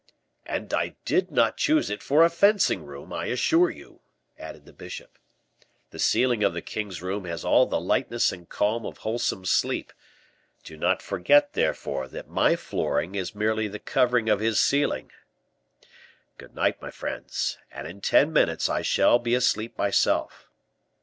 "And 0.47 0.73
I 0.73 0.95
did 1.05 1.29
not 1.29 1.57
choose 1.57 1.91
it 1.91 2.01
for 2.01 2.23
a 2.23 2.29
fencing 2.31 2.87
room, 2.87 3.13
I 3.13 3.25
assure 3.27 3.69
you," 3.69 4.01
added 4.35 4.65
the 4.65 4.73
bishop. 4.73 5.19
"The 5.91 5.99
ceiling 5.99 6.43
of 6.43 6.55
the 6.55 6.61
king's 6.63 7.03
room 7.03 7.25
has 7.25 7.45
all 7.45 7.67
the 7.67 7.79
lightness 7.79 8.31
and 8.31 8.49
calm 8.49 8.83
of 8.83 8.97
wholesome 9.05 9.45
sleep. 9.45 9.93
Do 10.63 10.75
not 10.75 11.03
forget, 11.03 11.53
therefore, 11.53 12.07
that 12.07 12.27
my 12.27 12.55
flooring 12.55 13.13
is 13.13 13.35
merely 13.35 13.67
the 13.67 13.77
covering 13.77 14.27
of 14.27 14.39
his 14.39 14.59
ceiling. 14.59 15.11
Good 16.39 16.55
night, 16.55 16.81
my 16.81 16.89
friends, 16.89 17.59
and 17.69 17.85
in 17.87 18.01
ten 18.01 18.33
minutes 18.33 18.69
I 18.69 18.81
shall 18.81 19.19
be 19.19 19.35
asleep 19.35 19.77
myself." 19.77 20.49